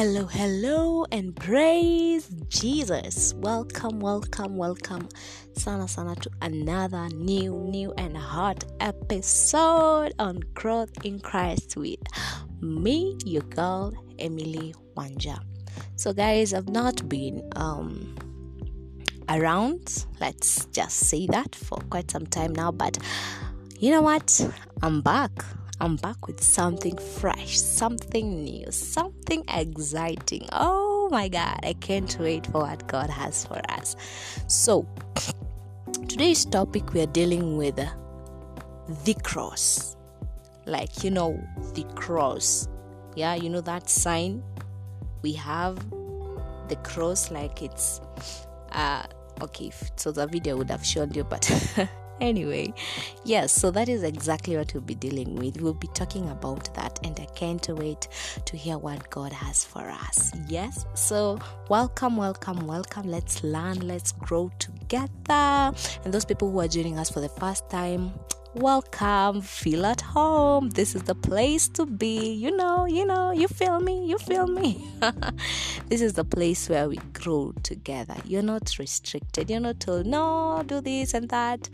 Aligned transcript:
Hello, 0.00 0.26
hello, 0.26 1.06
and 1.10 1.34
praise 1.34 2.28
Jesus. 2.48 3.34
Welcome, 3.34 3.98
welcome, 3.98 4.56
welcome. 4.56 5.08
Sana 5.54 5.88
sana 5.88 6.14
to 6.14 6.30
another 6.40 7.08
new, 7.08 7.56
new 7.68 7.92
and 7.98 8.16
hot 8.16 8.62
episode 8.78 10.12
on 10.20 10.38
Growth 10.54 11.04
in 11.04 11.18
Christ 11.18 11.76
with 11.76 11.98
me, 12.60 13.18
your 13.24 13.42
girl, 13.42 13.92
Emily 14.20 14.72
Wanja. 14.96 15.40
So, 15.96 16.12
guys, 16.12 16.54
I've 16.54 16.68
not 16.68 17.08
been 17.08 17.42
um 17.56 18.14
around, 19.28 20.06
let's 20.20 20.66
just 20.66 21.10
say 21.10 21.26
that, 21.26 21.56
for 21.56 21.78
quite 21.90 22.08
some 22.08 22.26
time 22.26 22.52
now, 22.52 22.70
but 22.70 22.98
you 23.80 23.90
know 23.90 24.02
what? 24.02 24.48
I'm 24.80 25.00
back. 25.00 25.32
I'm 25.80 25.96
back 25.96 26.26
with 26.26 26.42
something 26.42 26.96
fresh, 26.98 27.56
something 27.58 28.42
new, 28.42 28.70
something 28.72 29.44
exciting. 29.48 30.48
Oh 30.52 31.08
my 31.10 31.28
God, 31.28 31.60
I 31.62 31.74
can't 31.74 32.16
wait 32.18 32.46
for 32.46 32.62
what 32.62 32.86
God 32.88 33.10
has 33.10 33.44
for 33.46 33.60
us. 33.70 33.94
So, 34.48 34.88
today's 36.08 36.44
topic 36.44 36.92
we 36.92 37.02
are 37.02 37.06
dealing 37.06 37.56
with 37.56 37.76
the 39.04 39.14
cross. 39.22 39.96
Like, 40.66 41.04
you 41.04 41.10
know, 41.10 41.40
the 41.74 41.84
cross. 41.94 42.68
Yeah, 43.14 43.36
you 43.36 43.48
know 43.48 43.60
that 43.60 43.88
sign 43.88 44.42
we 45.22 45.32
have 45.32 45.78
the 46.68 46.76
cross, 46.82 47.30
like 47.30 47.62
it's 47.62 48.00
uh 48.72 49.04
okay, 49.42 49.70
so 49.96 50.12
the 50.12 50.26
video 50.26 50.56
would 50.56 50.70
have 50.70 50.84
shown 50.84 51.12
you, 51.14 51.24
but 51.24 51.50
anyway 52.20 52.72
yes 53.24 53.52
so 53.52 53.70
that 53.70 53.88
is 53.88 54.02
exactly 54.02 54.56
what 54.56 54.72
we'll 54.74 54.82
be 54.82 54.94
dealing 54.94 55.36
with. 55.36 55.60
We'll 55.60 55.74
be 55.74 55.88
talking 55.88 56.28
about 56.30 56.72
that 56.74 56.98
and 57.04 57.18
i 57.20 57.26
can't 57.34 57.66
wait 57.68 58.08
to 58.44 58.56
hear 58.56 58.78
what 58.78 59.10
god 59.10 59.32
has 59.32 59.64
for 59.64 59.88
us. 59.88 60.32
Yes 60.48 60.84
so 60.94 61.38
welcome 61.68 62.16
welcome 62.16 62.66
welcome. 62.66 63.08
Let's 63.08 63.42
learn 63.42 63.86
let's 63.86 64.12
grow 64.12 64.50
together. 64.58 65.08
And 66.04 66.12
those 66.12 66.24
people 66.24 66.50
who 66.50 66.60
are 66.60 66.68
joining 66.68 66.98
us 66.98 67.10
for 67.10 67.20
the 67.20 67.28
first 67.28 67.68
time 67.70 68.12
welcome. 68.54 69.40
Feel 69.40 69.86
at 69.86 70.00
home. 70.00 70.70
This 70.70 70.94
is 70.94 71.02
the 71.02 71.14
place 71.14 71.68
to 71.70 71.86
be. 71.86 72.32
You 72.32 72.56
know 72.56 72.86
you 72.86 73.04
know 73.04 73.30
you 73.32 73.48
feel 73.48 73.80
me 73.80 74.06
you 74.06 74.18
feel 74.18 74.46
me. 74.46 74.84
This 75.88 76.02
is 76.02 76.12
the 76.14 76.24
place 76.24 76.68
where 76.68 76.88
we 76.88 76.96
grow 77.14 77.52
together. 77.62 78.16
You're 78.24 78.42
not 78.42 78.78
restricted. 78.78 79.50
You're 79.50 79.60
not 79.60 79.80
told 79.80 80.06
no 80.06 80.62
do 80.66 80.80
this 80.80 81.14
and 81.14 81.28
that 81.30 81.68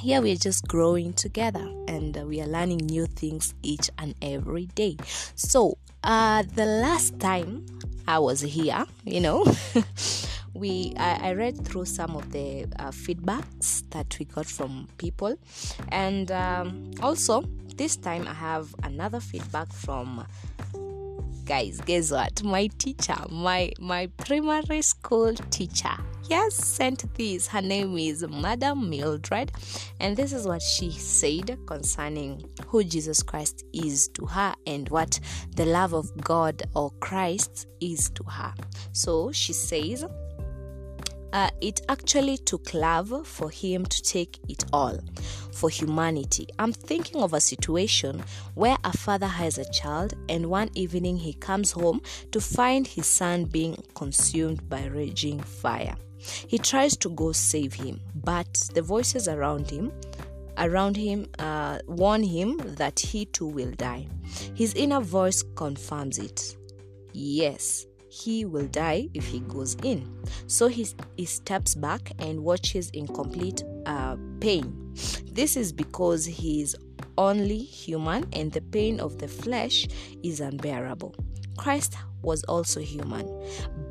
here 0.00 0.22
we're 0.22 0.34
just 0.34 0.66
growing 0.66 1.12
together 1.12 1.68
and 1.86 2.16
uh, 2.16 2.22
we 2.22 2.40
are 2.40 2.46
learning 2.46 2.78
new 2.78 3.06
things 3.06 3.54
each 3.62 3.90
and 3.98 4.14
every 4.22 4.66
day. 4.66 4.96
So 5.34 5.76
uh 6.02 6.42
the 6.54 6.64
last 6.64 7.20
time 7.20 7.66
i 8.08 8.18
was 8.18 8.40
here 8.40 8.86
you 9.04 9.20
know 9.20 9.44
we 10.54 10.94
I, 10.96 11.28
I, 11.28 11.32
read 11.34 11.62
through 11.62 11.84
some 11.84 12.16
of 12.16 12.32
the 12.32 12.64
uh, 12.78 12.90
feedbacks 12.90 13.84
that 13.90 14.18
we 14.18 14.24
got 14.24 14.46
from 14.46 14.88
people. 14.96 15.36
And 15.88 16.32
um, 16.32 16.92
also 17.02 17.44
this 17.76 17.96
time 17.96 18.26
i 18.26 18.32
have 18.32 18.74
another 18.82 19.20
feedback 19.20 19.70
from 19.72 20.26
guys 21.44 21.80
guess 21.84 22.10
what? 22.10 22.42
My 22.42 22.68
teacher 22.78 23.16
my 23.28 23.72
my 23.78 24.06
primary 24.16 24.80
school 24.82 25.34
teacher 25.50 25.96
yes 26.30 26.54
sent 26.54 27.12
this 27.16 27.48
her 27.48 27.60
name 27.60 27.98
is 27.98 28.24
madam 28.28 28.88
mildred 28.88 29.50
and 29.98 30.16
this 30.16 30.32
is 30.32 30.46
what 30.46 30.62
she 30.62 30.88
said 30.92 31.58
concerning 31.66 32.48
who 32.68 32.84
jesus 32.84 33.20
christ 33.20 33.64
is 33.72 34.06
to 34.06 34.24
her 34.24 34.54
and 34.64 34.88
what 34.90 35.18
the 35.56 35.66
love 35.66 35.92
of 35.92 36.08
god 36.22 36.62
or 36.76 36.92
christ 37.00 37.66
is 37.80 38.10
to 38.10 38.22
her 38.22 38.54
so 38.92 39.32
she 39.32 39.52
says 39.52 40.04
uh, 41.32 41.50
it 41.60 41.80
actually 41.88 42.38
took 42.38 42.74
love 42.74 43.26
for 43.26 43.50
him 43.50 43.84
to 43.86 44.02
take 44.02 44.40
it 44.48 44.64
all 44.72 44.98
for 45.52 45.70
humanity. 45.70 46.48
I'm 46.58 46.72
thinking 46.72 47.22
of 47.22 47.34
a 47.34 47.40
situation 47.40 48.24
where 48.54 48.76
a 48.82 48.96
father 48.96 49.28
has 49.28 49.56
a 49.56 49.70
child, 49.70 50.14
and 50.28 50.46
one 50.46 50.70
evening 50.74 51.18
he 51.18 51.34
comes 51.34 51.70
home 51.70 52.02
to 52.32 52.40
find 52.40 52.84
his 52.84 53.06
son 53.06 53.44
being 53.44 53.76
consumed 53.94 54.68
by 54.68 54.86
raging 54.86 55.38
fire. 55.38 55.94
He 56.20 56.58
tries 56.58 56.96
to 56.98 57.10
go 57.10 57.32
save 57.32 57.74
him, 57.74 58.00
but 58.14 58.52
the 58.74 58.82
voices 58.82 59.28
around 59.28 59.70
him 59.70 59.92
around 60.58 60.96
him 60.96 61.26
uh, 61.38 61.78
warn 61.86 62.22
him 62.22 62.58
that 62.76 63.00
he 63.00 63.24
too 63.24 63.46
will 63.46 63.72
die. 63.72 64.06
His 64.54 64.74
inner 64.74 65.00
voice 65.00 65.42
confirms 65.56 66.18
it. 66.18 66.56
Yes, 67.12 67.86
he 68.10 68.44
will 68.44 68.66
die 68.66 69.08
if 69.14 69.26
he 69.26 69.40
goes 69.40 69.74
in. 69.82 70.06
So 70.46 70.68
he, 70.68 70.86
he 71.16 71.24
steps 71.24 71.74
back 71.74 72.12
and 72.18 72.44
watches 72.44 72.90
in 72.90 73.06
complete 73.06 73.64
uh, 73.86 74.16
pain. 74.40 74.94
This 75.32 75.56
is 75.56 75.72
because 75.72 76.26
he 76.26 76.60
is 76.60 76.76
only 77.16 77.58
human 77.58 78.26
and 78.32 78.52
the 78.52 78.60
pain 78.60 79.00
of 79.00 79.18
the 79.18 79.28
flesh 79.28 79.86
is 80.22 80.40
unbearable. 80.40 81.14
Christ 81.60 81.98
was 82.22 82.42
also 82.44 82.80
human, 82.80 83.28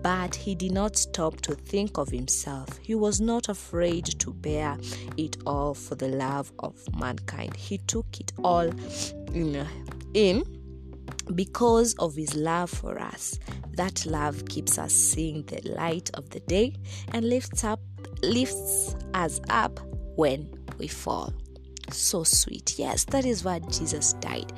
but 0.01 0.33
he 0.33 0.55
did 0.55 0.71
not 0.71 0.97
stop 0.97 1.39
to 1.41 1.53
think 1.53 1.99
of 1.99 2.09
himself. 2.09 2.67
He 2.81 2.95
was 2.95 3.21
not 3.21 3.47
afraid 3.47 4.05
to 4.21 4.33
bear 4.33 4.75
it 5.17 5.37
all 5.45 5.75
for 5.75 5.93
the 5.93 6.07
love 6.07 6.51
of 6.57 6.73
mankind. 6.99 7.55
He 7.55 7.77
took 7.77 8.07
it 8.19 8.33
all 8.43 8.71
in, 9.35 9.67
in 10.15 10.43
because 11.35 11.93
of 11.99 12.15
his 12.15 12.33
love 12.33 12.71
for 12.71 12.97
us. 12.99 13.37
That 13.73 14.03
love 14.03 14.45
keeps 14.45 14.79
us 14.79 14.91
seeing 14.91 15.43
the 15.43 15.61
light 15.69 16.09
of 16.15 16.27
the 16.31 16.39
day 16.39 16.75
and 17.13 17.29
lifts 17.29 17.63
up 17.63 17.81
lifts 18.23 18.95
us 19.13 19.39
up 19.47 19.79
when 20.15 20.49
we 20.79 20.87
fall. 20.87 21.31
So 21.91 22.23
sweet. 22.23 22.77
Yes, 22.77 23.05
that 23.05 23.25
is 23.25 23.43
why 23.43 23.59
Jesus 23.59 24.13
died. 24.13 24.51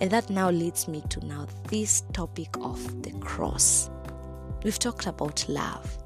And 0.00 0.10
that 0.10 0.30
now 0.30 0.50
leads 0.50 0.88
me 0.88 1.02
to 1.10 1.24
now 1.26 1.46
this 1.68 2.02
topic 2.12 2.56
of 2.60 3.02
the 3.02 3.12
cross. 3.20 3.90
We've 4.62 4.78
talked 4.78 5.06
about 5.06 5.48
love. 5.48 5.96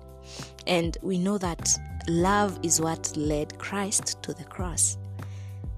And 0.66 0.96
we 1.02 1.18
know 1.18 1.38
that 1.38 1.68
love 2.08 2.58
is 2.62 2.80
what 2.80 3.12
led 3.16 3.58
Christ 3.58 4.22
to 4.22 4.32
the 4.32 4.44
cross 4.44 4.96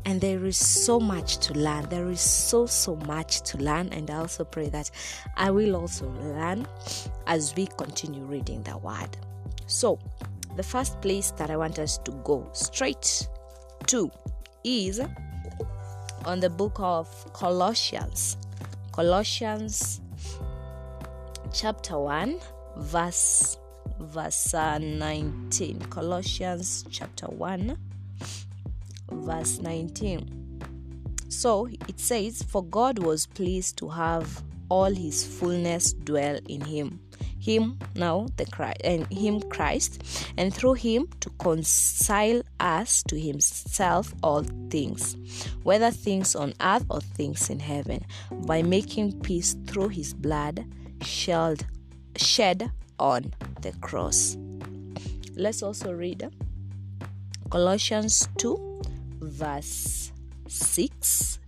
and 0.05 0.21
there 0.21 0.45
is 0.45 0.57
so 0.57 0.99
much 0.99 1.39
to 1.39 1.55
learn 1.55 1.89
there 1.89 2.09
is 2.09 2.21
so 2.21 2.67
so 2.67 2.97
much 2.97 3.43
to 3.43 3.59
learn 3.59 3.89
and 3.93 4.11
i 4.11 4.17
also 4.17 4.45
pray 4.45 4.69
that 4.69 4.91
i 5.37 5.51
will 5.51 5.77
also 5.77 6.09
learn 6.21 6.67
as 7.27 7.55
we 7.57 7.67
continue 7.67 8.25
reading 8.25 8.63
the 8.63 8.77
word 8.79 9.17
so 9.67 9.99
the 10.57 10.63
first 10.63 11.01
place 11.01 11.31
that 11.33 11.51
i 11.51 11.57
want 11.57 11.79
us 11.79 11.99
to 11.99 12.11
go 12.25 12.49
straight 12.53 13.29
to 13.87 14.11
is 14.65 15.01
on 16.25 16.41
the 16.41 16.51
book 16.51 16.77
of 16.79 17.09
colossians 17.33 18.37
colossians 18.93 20.01
chapter 21.53 21.99
1 21.99 22.39
verse 22.77 23.59
verse 23.99 24.55
uh, 24.55 24.79
19 24.79 25.81
colossians 25.91 26.85
chapter 26.91 27.27
1 27.27 27.77
verse 29.21 29.59
19. 29.59 30.61
So 31.29 31.69
it 31.89 31.99
says, 31.99 32.43
For 32.43 32.65
God 32.65 32.99
was 32.99 33.27
pleased 33.27 33.79
to 33.79 33.89
have 33.89 34.43
all 34.69 34.91
his 34.93 35.25
fullness 35.25 35.93
dwell 35.93 36.39
in 36.49 36.61
him. 36.63 37.01
Him 37.43 37.79
now 37.97 38.27
the 38.37 38.47
Christ 38.47 38.81
and 38.85 39.13
him 39.13 39.41
Christ, 39.41 40.01
and 40.39 40.55
through 40.55 40.75
him 40.75 41.09
to 41.21 41.31
reconcile 41.43 42.43
us 42.61 43.03
to 43.09 43.19
himself 43.19 44.15
all 44.23 44.45
things, 44.71 45.17
whether 45.65 45.91
things 45.91 46.37
on 46.37 46.55
earth 46.61 46.85
or 46.89 47.01
things 47.01 47.51
in 47.51 47.59
heaven, 47.59 48.05
by 48.47 48.63
making 48.63 49.21
peace 49.23 49.57
through 49.67 49.89
his 49.89 50.15
blood 50.15 50.65
shed, 51.03 51.67
shed 52.17 52.71
on 52.99 53.35
the 53.63 53.73
cross. 53.81 54.37
Let's 55.35 55.63
also 55.63 55.93
read 55.93 56.31
Colossians 57.51 58.29
2 58.39 58.83
verse 59.21 60.13
6 60.49 61.39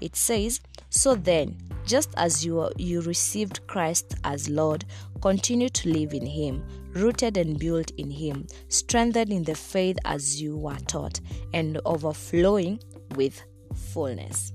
it 0.00 0.16
says 0.16 0.60
so 0.90 1.14
then 1.14 1.56
just 1.86 2.10
as 2.16 2.44
you 2.44 2.68
you 2.76 3.00
received 3.02 3.66
Christ 3.66 4.14
as 4.24 4.48
Lord 4.48 4.84
continue 5.22 5.68
to 5.68 5.88
live 5.88 6.12
in 6.12 6.26
him 6.26 6.64
rooted 6.92 7.36
and 7.36 7.58
built 7.58 7.90
in 7.92 8.10
him 8.10 8.46
strengthened 8.68 9.32
in 9.32 9.44
the 9.44 9.54
faith 9.54 9.96
as 10.04 10.40
you 10.42 10.56
were 10.56 10.78
taught 10.86 11.20
and 11.54 11.80
overflowing 11.86 12.78
with 13.16 13.42
fullness 13.74 14.52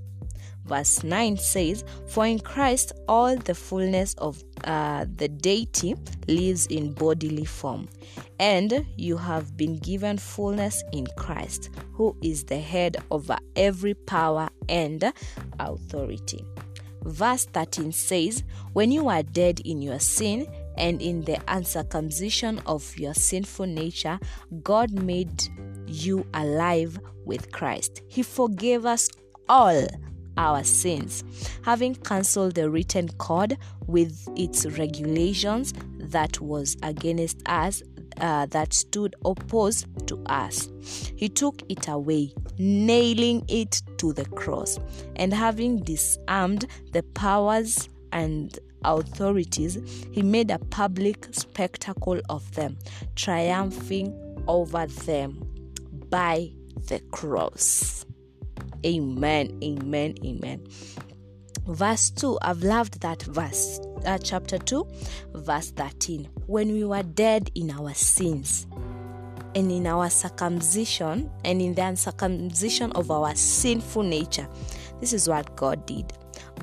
verse 0.68 1.02
9 1.02 1.36
says, 1.38 1.82
For 2.08 2.26
in 2.26 2.38
Christ 2.38 2.92
all 3.08 3.36
the 3.36 3.54
fullness 3.54 4.14
of 4.14 4.42
uh, 4.64 5.06
the 5.16 5.28
deity 5.28 5.96
lives 6.28 6.66
in 6.66 6.92
bodily 6.92 7.46
form, 7.46 7.88
and 8.38 8.86
you 8.96 9.16
have 9.16 9.56
been 9.56 9.78
given 9.78 10.18
fullness 10.18 10.84
in 10.92 11.06
Christ, 11.16 11.70
who 11.92 12.16
is 12.22 12.44
the 12.44 12.58
head 12.58 12.98
over 13.10 13.38
every 13.56 13.94
power 13.94 14.48
and 14.68 15.12
authority. 15.58 16.44
Verse 17.04 17.46
13 17.46 17.92
says, 17.92 18.42
When 18.74 18.92
you 18.92 19.08
are 19.08 19.22
dead 19.22 19.60
in 19.60 19.80
your 19.80 20.00
sin 20.00 20.46
and 20.78 21.02
in 21.02 21.22
the 21.22 21.38
uncircumcision 21.48 22.60
of 22.66 22.96
your 22.96 23.14
sinful 23.14 23.66
nature, 23.66 24.18
God 24.62 24.92
made 24.92 25.42
you 25.86 26.26
alive 26.34 26.98
with 27.24 27.52
Christ. 27.52 28.02
He 28.08 28.22
forgave 28.22 28.86
us 28.86 29.10
all 29.48 29.86
our 30.36 30.62
sins, 30.62 31.24
having 31.64 31.94
cancelled 31.96 32.54
the 32.54 32.70
written 32.70 33.08
code 33.18 33.58
with 33.86 34.28
its 34.36 34.64
regulations 34.78 35.74
that 35.98 36.40
was 36.40 36.76
against 36.82 37.42
us, 37.46 37.82
uh, 38.20 38.46
that 38.46 38.72
stood 38.72 39.16
opposed 39.24 39.86
to 40.06 40.22
us. 40.26 40.70
He 41.16 41.28
took 41.28 41.62
it 41.68 41.88
away, 41.88 42.32
nailing 42.56 43.44
it 43.48 43.82
to 43.98 44.12
the 44.12 44.24
cross, 44.26 44.78
and 45.16 45.34
having 45.34 45.78
disarmed 45.78 46.66
the 46.92 47.02
powers 47.02 47.88
and 48.12 48.56
authorities, 48.84 49.78
he 50.12 50.22
made 50.22 50.50
a 50.50 50.58
public 50.58 51.28
spectacle 51.32 52.20
of 52.28 52.54
them, 52.54 52.78
triumphing 53.16 54.14
over 54.46 54.86
them 54.86 55.42
by 56.08 56.50
the 56.88 57.00
cross. 57.10 58.06
Amen, 58.84 59.58
amen, 59.62 60.14
amen. 60.24 60.66
Verse 61.66 62.10
2, 62.10 62.38
I've 62.40 62.62
loved 62.62 63.00
that 63.02 63.22
verse. 63.24 63.80
Uh, 64.06 64.16
chapter 64.16 64.56
2, 64.56 64.86
verse 65.34 65.70
13. 65.72 66.28
When 66.46 66.72
we 66.72 66.84
were 66.84 67.02
dead 67.02 67.50
in 67.54 67.70
our 67.70 67.92
sins 67.92 68.66
and 69.54 69.70
in 69.70 69.86
our 69.86 70.08
circumcision 70.08 71.30
and 71.44 71.60
in 71.60 71.74
the 71.74 71.82
uncircumcision 71.82 72.92
of 72.92 73.10
our 73.10 73.34
sinful 73.34 74.02
nature, 74.04 74.48
this 75.00 75.12
is 75.12 75.28
what 75.28 75.56
God 75.56 75.84
did. 75.84 76.12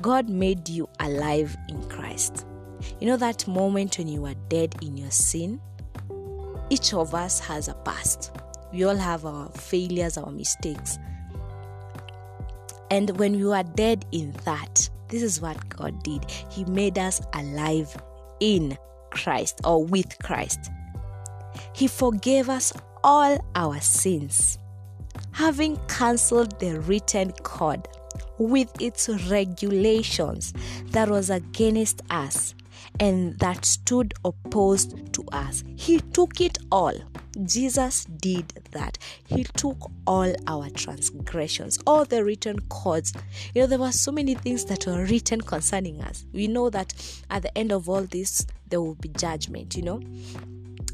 God 0.02 0.28
made 0.28 0.68
you 0.68 0.88
alive 1.00 1.56
in 1.68 1.82
Christ. 1.88 2.46
You 3.00 3.06
know 3.06 3.16
that 3.16 3.46
moment 3.48 3.98
when 3.98 4.08
you 4.08 4.22
were 4.22 4.34
dead 4.48 4.74
in 4.82 4.96
your 4.96 5.10
sin? 5.10 5.60
Each 6.70 6.94
of 6.94 7.14
us 7.14 7.40
has 7.40 7.68
a 7.68 7.74
past. 7.74 8.36
We 8.72 8.84
all 8.84 8.96
have 8.96 9.24
our 9.24 9.48
failures, 9.50 10.18
our 10.18 10.30
mistakes. 10.30 10.98
And 12.90 13.10
when 13.18 13.36
we 13.36 13.44
were 13.44 13.62
dead 13.62 14.04
in 14.12 14.32
that, 14.44 14.88
this 15.08 15.22
is 15.22 15.40
what 15.40 15.68
God 15.68 16.02
did. 16.02 16.28
He 16.50 16.64
made 16.64 16.98
us 16.98 17.20
alive 17.32 17.96
in 18.40 18.76
Christ 19.10 19.60
or 19.64 19.84
with 19.84 20.16
Christ. 20.22 20.70
He 21.72 21.86
forgave 21.86 22.48
us 22.48 22.72
all 23.02 23.38
our 23.54 23.80
sins, 23.80 24.58
having 25.32 25.78
cancelled 25.88 26.58
the 26.60 26.80
written 26.80 27.32
code 27.32 27.86
with 28.38 28.70
its 28.80 29.08
regulations 29.30 30.52
that 30.86 31.08
was 31.08 31.30
against 31.30 32.02
us 32.10 32.54
and 33.00 33.38
that 33.38 33.64
stood 33.64 34.14
opposed 34.24 35.12
to 35.12 35.24
us. 35.32 35.64
He 35.76 36.00
took 36.00 36.40
it 36.40 36.58
all. 36.70 36.94
Jesus 37.44 38.06
did 38.06 38.48
that. 38.70 38.96
He 39.26 39.44
took 39.44 39.90
all 40.06 40.32
our 40.46 40.70
transgressions, 40.70 41.78
all 41.86 42.04
the 42.04 42.24
written 42.24 42.60
codes. 42.70 43.12
You 43.54 43.62
know, 43.62 43.66
there 43.66 43.78
were 43.78 43.92
so 43.92 44.10
many 44.10 44.34
things 44.34 44.64
that 44.66 44.86
were 44.86 45.04
written 45.04 45.42
concerning 45.42 46.00
us. 46.00 46.24
We 46.32 46.46
know 46.48 46.70
that 46.70 46.94
at 47.28 47.42
the 47.42 47.56
end 47.56 47.72
of 47.72 47.88
all 47.88 48.02
this, 48.02 48.46
there 48.68 48.80
will 48.80 48.94
be 48.94 49.08
judgment, 49.10 49.76
you 49.76 49.82
know. 49.82 50.00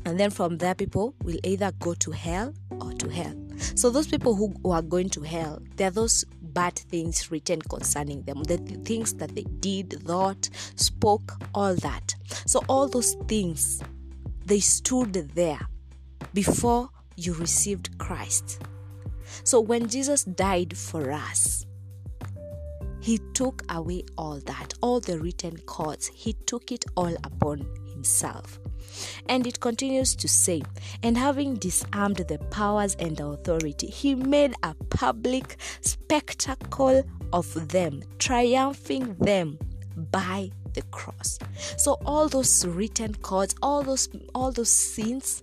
And 0.04 0.18
then 0.18 0.30
from 0.30 0.58
there, 0.58 0.74
people 0.74 1.14
will 1.22 1.38
either 1.44 1.70
go 1.78 1.94
to 1.94 2.10
hell 2.10 2.52
or 2.80 2.92
to 2.92 3.08
hell. 3.08 3.34
So, 3.76 3.90
those 3.90 4.08
people 4.08 4.34
who, 4.34 4.52
who 4.64 4.72
are 4.72 4.82
going 4.82 5.10
to 5.10 5.22
hell, 5.22 5.62
they're 5.76 5.90
those 5.90 6.24
bad 6.54 6.76
things 6.76 7.31
written 7.31 7.60
concerning 7.62 8.22
them, 8.22 8.43
the 8.44 8.58
th- 8.58 8.81
things 8.81 9.14
that 9.14 9.34
they 9.34 9.44
did, 9.60 10.02
thought, 10.04 10.49
spoke, 10.76 11.38
all 11.54 11.75
that. 11.76 12.14
So, 12.46 12.62
all 12.69 12.88
those 12.88 13.14
things, 13.28 13.82
they 14.44 14.60
stood 14.60 15.12
there 15.34 15.60
before 16.34 16.90
you 17.16 17.34
received 17.34 17.99
Christ. 17.99 18.62
So, 19.44 19.60
when 19.60 19.88
Jesus 19.88 20.25
died 20.25 20.76
for 20.76 21.10
us, 21.12 21.66
he 23.00 23.19
took 23.34 23.62
away 23.69 24.04
all 24.16 24.38
that, 24.46 24.75
all 24.81 25.00
the 25.00 25.19
written 25.19 25.58
codes, 25.66 26.06
he 26.14 26.34
took 26.46 26.70
it 26.70 26.84
all 26.96 27.14
upon 27.25 27.66
himself. 27.93 28.60
And 29.28 29.46
it 29.46 29.60
continues 29.60 30.14
to 30.16 30.28
say, 30.28 30.62
and 31.02 31.16
having 31.16 31.54
disarmed 31.54 32.16
the 32.16 32.38
powers 32.50 32.94
and 32.98 33.16
the 33.16 33.26
authority, 33.26 33.86
he 33.86 34.14
made 34.14 34.54
a 34.62 34.74
public 34.90 35.56
spectacle 35.80 37.02
of 37.32 37.68
them, 37.68 38.02
triumphing 38.18 39.14
them 39.16 39.58
by 40.10 40.50
the 40.74 40.82
cross. 40.82 41.38
So 41.76 41.98
all 42.06 42.28
those 42.28 42.66
written 42.66 43.14
codes, 43.16 43.54
all 43.62 43.82
those 43.82 44.08
all 44.34 44.52
those 44.52 44.70
sins, 44.70 45.42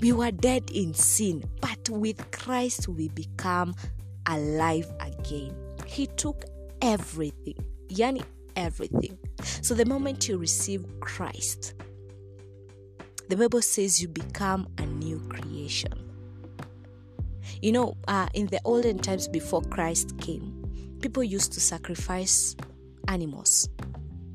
we 0.00 0.12
were 0.12 0.30
dead 0.30 0.70
in 0.70 0.94
sin, 0.94 1.44
but 1.60 1.88
with 1.88 2.30
Christ 2.30 2.88
we 2.88 3.08
become 3.08 3.74
alive 4.26 4.90
again. 5.00 5.54
He 5.86 6.06
took 6.06 6.44
everything, 6.80 7.58
yani 7.88 8.22
everything. 8.56 9.18
So 9.62 9.74
the 9.74 9.86
moment 9.86 10.28
you 10.28 10.38
receive 10.38 10.84
Christ, 11.00 11.74
the 13.30 13.36
Bible 13.36 13.62
says 13.62 14.02
you 14.02 14.08
become 14.08 14.66
a 14.78 14.86
new 14.86 15.20
creation. 15.28 15.92
You 17.62 17.70
know, 17.70 17.96
uh, 18.08 18.26
in 18.34 18.48
the 18.48 18.60
olden 18.64 18.98
times 18.98 19.28
before 19.28 19.62
Christ 19.62 20.18
came, 20.18 20.98
people 21.00 21.22
used 21.22 21.52
to 21.52 21.60
sacrifice 21.60 22.56
animals 23.06 23.68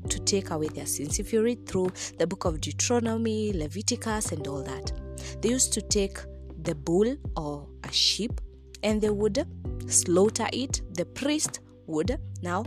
to 0.08 0.18
take 0.20 0.48
away 0.48 0.68
their 0.68 0.86
sins. 0.86 1.18
If 1.18 1.30
you 1.30 1.42
read 1.42 1.66
through 1.66 1.92
the 2.16 2.26
book 2.26 2.46
of 2.46 2.62
Deuteronomy, 2.62 3.52
Leviticus, 3.52 4.32
and 4.32 4.46
all 4.48 4.62
that, 4.62 4.92
they 5.42 5.50
used 5.50 5.74
to 5.74 5.82
take 5.82 6.16
the 6.62 6.74
bull 6.74 7.16
or 7.36 7.68
a 7.84 7.92
sheep 7.92 8.40
and 8.82 8.98
they 9.02 9.10
would 9.10 9.46
slaughter 9.88 10.46
it. 10.54 10.80
The 10.94 11.04
priest 11.04 11.60
would 11.86 12.18
now 12.40 12.64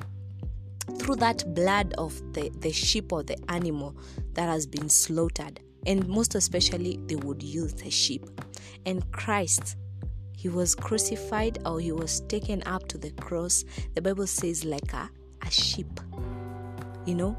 through 0.99 1.15
that 1.15 1.55
blood 1.55 1.95
of 1.97 2.21
the, 2.33 2.51
the 2.59 2.71
sheep 2.71 3.11
or 3.11 3.23
the 3.23 3.37
animal 3.49 3.97
that 4.33 4.47
has 4.47 4.67
been 4.67 4.89
slaughtered 4.89 5.59
and 5.85 6.07
most 6.07 6.35
especially 6.35 6.99
they 7.05 7.15
would 7.15 7.41
use 7.41 7.73
the 7.73 7.89
sheep 7.89 8.25
and 8.85 9.09
christ 9.11 9.75
he 10.39 10.47
was 10.47 10.73
crucified 10.73 11.59
or 11.65 11.81
he 11.81 11.91
was 11.91 12.21
taken 12.21 12.63
up 12.65 12.87
to 12.87 12.97
the 12.97 13.11
cross. 13.11 13.65
The 13.95 14.01
bible 14.01 14.25
says 14.25 14.63
like 14.63 14.93
a, 14.93 15.09
a 15.41 15.51
sheep 15.51 15.99
you 17.05 17.15
know 17.15 17.37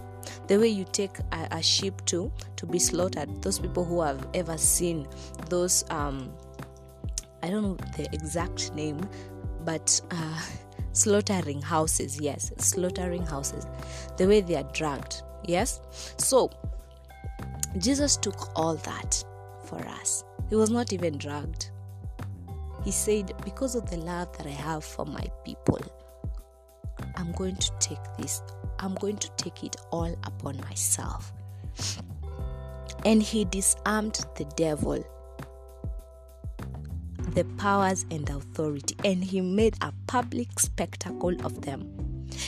the 0.49 0.59
way 0.59 0.69
you 0.69 0.85
take 0.85 1.19
a, 1.33 1.49
a 1.51 1.63
sheep 1.63 1.95
to 2.07 2.31
to 2.57 2.67
be 2.67 2.79
slaughtered. 2.79 3.43
Those 3.43 3.59
people 3.59 3.87
who 3.87 4.03
have 4.03 4.29
ever 4.35 4.59
seen 4.59 5.09
those 5.49 5.83
um 5.89 6.31
i 7.43 7.49
don't 7.49 7.63
know 7.63 7.79
the 7.97 8.07
exact 8.13 8.75
name 8.75 9.01
but 9.65 9.99
uh 10.11 10.43
slaughtering 10.93 11.63
houses 11.63 12.21
yes 12.21 12.53
slaughtering 12.59 13.25
houses. 13.25 13.67
The 14.19 14.29
way 14.29 14.43
they 14.43 14.57
are 14.57 14.71
dragged 14.75 15.23
yes? 15.47 15.81
So 16.19 16.51
jesus 17.79 18.17
took 18.17 18.57
all 18.57 18.75
that 18.77 19.25
for 19.65 19.79
us. 19.79 20.25
He 20.49 20.57
was 20.57 20.71
not 20.71 20.93
even 20.93 21.17
dragged 21.17 21.71
he 22.85 22.91
said 22.91 23.33
because 23.45 23.75
of 23.75 23.89
the 23.91 23.97
love 23.99 24.37
that 24.37 24.47
i 24.47 24.51
have 24.51 24.85
for 24.85 25.05
my 25.05 25.25
people 25.45 25.81
i'm 27.17 27.31
going 27.33 27.57
to 27.57 27.71
take 27.79 27.99
this 28.19 28.43
i'm 28.79 28.95
going 28.95 29.17
to 29.17 29.31
take 29.37 29.63
it 29.63 29.77
all 29.91 30.17
upon 30.25 30.57
myself. 30.63 31.33
And 33.05 33.23
he 33.23 33.45
disarmed 33.47 34.27
the 34.37 34.45
devil 34.57 35.05
the 37.35 37.45
powers 37.57 38.05
and 38.11 38.29
authority 38.29 38.97
and 39.05 39.23
he 39.23 39.41
made 39.41 39.75
a 39.81 39.93
public 40.07 40.59
spectacle 40.59 41.35
of 41.47 41.63
them 41.63 42.00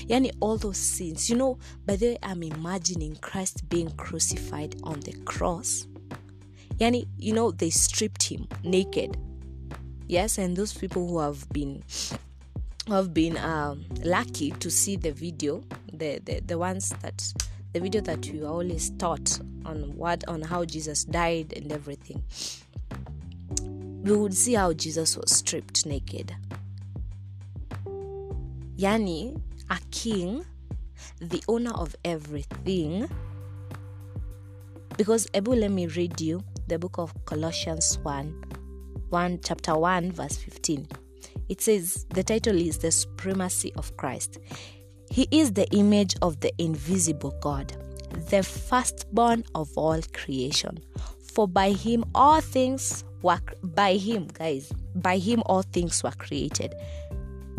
yani 0.08 0.32
all 0.40 0.56
those 0.56 0.78
sins. 0.78 1.30
You 1.30 1.36
know 1.36 1.58
by 1.86 1.96
the 1.96 2.06
way 2.06 2.18
i'm 2.22 2.42
imagining 2.42 3.16
christ 3.16 3.68
being 3.68 3.90
crucified 3.92 4.76
on 4.82 5.00
the 5.00 5.12
cross. 5.24 5.86
Yani 6.78 7.06
you 7.18 7.32
know 7.32 7.50
they 7.50 7.70
stripped 7.70 8.22
him 8.24 8.46
naked. 8.64 9.16
Yes 10.08 10.38
and 10.38 10.56
those 10.56 10.72
people 10.72 11.06
who 11.06 11.18
have 11.18 11.48
been 11.50 11.82
who 12.86 12.94
have 12.94 13.14
been 13.14 13.36
um, 13.38 13.84
lucky 14.02 14.50
to 14.50 14.70
see 14.70 14.96
the 14.96 15.12
video 15.12 15.62
the, 15.92 16.18
the 16.24 16.40
the 16.40 16.58
ones 16.58 16.90
that 17.02 17.32
the 17.72 17.80
video 17.80 18.00
that 18.02 18.26
we 18.26 18.44
always 18.44 18.90
taught 18.98 19.40
on 19.64 19.96
what 19.96 20.26
on 20.28 20.42
how 20.42 20.62
jesus 20.64 21.04
died 21.04 21.54
and 21.56 21.72
everything 21.72 22.22
we 24.02 24.16
would 24.16 24.34
see 24.34 24.54
how 24.54 24.72
Jesus 24.72 25.16
was 25.16 25.32
stripped 25.32 25.86
naked. 25.86 26.34
Yani, 28.76 29.40
a 29.72 29.78
king, 29.90 30.44
the 31.18 31.42
owner 31.48 31.72
of 31.72 31.96
everything. 32.04 33.08
Because, 34.98 35.26
Ebu, 35.32 35.54
let 35.54 35.70
me 35.70 35.86
read 35.86 36.20
you 36.20 36.44
the 36.68 36.78
book 36.78 36.98
of 36.98 37.12
Colossians 37.24 37.98
1, 38.02 38.44
1 39.08 39.40
chapter 39.42 39.74
1, 39.74 40.12
verse 40.12 40.36
15. 40.36 40.86
It 41.48 41.62
says, 41.62 42.04
the 42.10 42.22
title 42.22 42.60
is 42.60 42.78
The 42.78 42.92
Supremacy 42.92 43.72
of 43.76 43.96
Christ. 43.96 44.38
He 45.10 45.26
is 45.30 45.52
the 45.52 45.66
image 45.70 46.16
of 46.20 46.40
the 46.40 46.52
invisible 46.58 47.34
God, 47.40 47.74
the 48.28 48.42
firstborn 48.42 49.44
of 49.54 49.70
all 49.76 50.00
creation. 50.12 50.78
For 51.32 51.48
by 51.48 51.72
him 51.72 52.04
all 52.14 52.42
things 52.42 53.04
were 53.22 53.40
by 53.62 53.94
him, 53.94 54.28
guys, 54.34 54.70
by 54.94 55.16
him 55.16 55.42
all 55.46 55.62
things 55.62 56.02
were 56.02 56.12
created. 56.12 56.74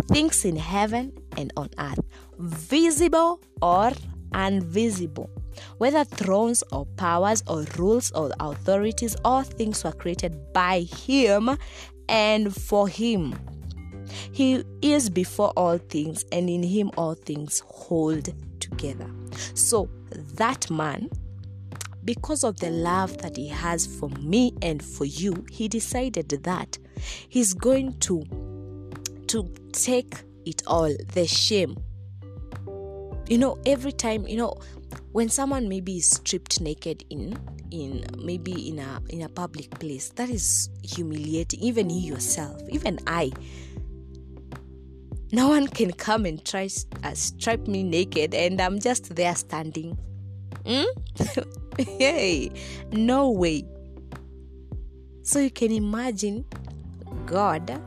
Things 0.07 0.45
in 0.45 0.55
heaven 0.55 1.13
and 1.38 1.51
on 1.55 1.69
earth, 1.77 2.00
visible 2.38 3.41
or 3.62 3.91
invisible, 4.33 5.29
whether 5.77 6.03
thrones 6.03 6.63
or 6.71 6.85
powers 6.97 7.43
or 7.47 7.65
rules 7.77 8.12
or 8.12 8.31
authorities, 8.39 9.15
all 9.23 9.43
things 9.43 9.83
were 9.83 9.91
created 9.91 10.53
by 10.53 10.81
him 10.81 11.57
and 12.09 12.53
for 12.53 12.88
him. 12.88 13.35
He 14.31 14.63
is 14.81 15.09
before 15.09 15.51
all 15.55 15.77
things, 15.77 16.25
and 16.31 16.50
in 16.50 16.63
him 16.63 16.91
all 16.97 17.15
things 17.15 17.63
hold 17.65 18.29
together. 18.59 19.09
So, 19.53 19.89
that 20.35 20.69
man, 20.69 21.09
because 22.03 22.43
of 22.43 22.59
the 22.59 22.69
love 22.69 23.17
that 23.19 23.38
he 23.38 23.47
has 23.47 23.88
for 23.88 24.09
me 24.09 24.53
and 24.62 24.83
for 24.83 25.05
you, 25.05 25.45
he 25.50 25.67
decided 25.67 26.29
that 26.29 26.77
he's 27.29 27.53
going 27.53 27.97
to 28.00 28.23
to 29.34 29.50
take 29.72 30.13
it 30.46 30.62
all, 30.68 30.96
the 31.13 31.25
shame. 31.25 31.75
You 33.28 33.40
know, 33.40 33.58
every 33.66 33.92
time, 33.92 34.28
you 34.28 34.38
know, 34.38 34.54
when 35.12 35.28
someone 35.28 35.68
maybe 35.68 35.98
is 35.98 36.08
stripped 36.08 36.62
naked 36.62 37.04
in 37.10 37.36
in 37.72 38.06
maybe 38.24 38.70
in 38.70 38.78
a 38.78 39.02
in 39.10 39.24
a 39.24 39.30
public 39.30 39.72
place, 39.80 40.10
that 40.10 40.30
is 40.30 40.70
humiliating. 40.84 41.62
Even 41.62 41.90
you 41.90 42.13
yourself, 42.13 42.62
even 42.70 43.00
I 43.08 43.32
no 45.32 45.48
one 45.50 45.68
can 45.68 45.92
come 45.92 46.28
and 46.28 46.46
try 46.46 46.70
uh, 47.04 47.16
strip 47.16 47.68
me 47.68 47.82
naked 47.82 48.36
and 48.36 48.62
I'm 48.62 48.80
just 48.80 49.16
there 49.16 49.34
standing. 49.34 49.98
Hmm? 50.63 50.84
hey, 51.80 52.52
no 52.92 53.32
way. 53.32 53.66
So 55.24 55.40
you 55.40 55.50
can 55.50 55.72
imagine 55.72 56.46
God, 57.25 57.82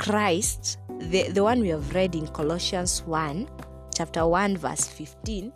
Christ, 0.00 0.78
the, 0.98 1.28
the 1.28 1.44
one 1.44 1.60
we 1.60 1.68
have 1.68 1.94
read 1.94 2.14
in 2.14 2.26
Colossians 2.28 3.02
1, 3.02 3.46
chapter 3.94 4.26
1, 4.26 4.56
verse 4.56 4.86
15, 4.86 5.52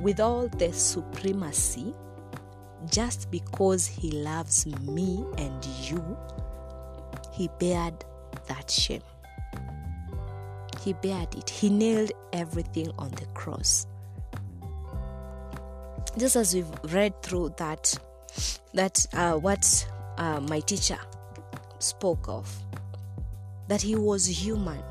with 0.00 0.18
all 0.18 0.48
the 0.48 0.72
supremacy, 0.72 1.94
just 2.90 3.30
because 3.30 3.86
he 3.86 4.10
loves 4.10 4.66
me 4.80 5.24
and 5.38 5.64
you, 5.64 6.18
he 7.32 7.48
bared 7.60 8.04
that 8.48 8.68
shame. 8.68 9.00
He 10.80 10.94
bared 10.94 11.32
it. 11.36 11.48
He 11.48 11.70
nailed 11.70 12.10
everything 12.32 12.90
on 12.98 13.12
the 13.12 13.26
cross. 13.26 13.86
Just 16.18 16.34
as 16.34 16.52
we've 16.52 16.92
read 16.92 17.22
through 17.22 17.54
that, 17.58 17.96
that 18.72 19.06
uh, 19.12 19.34
what 19.34 19.88
uh, 20.18 20.40
my 20.40 20.58
teacher 20.58 20.98
spoke 21.78 22.28
of, 22.28 22.52
that 23.68 23.82
he 23.82 23.96
was 23.96 24.26
human. 24.26 24.82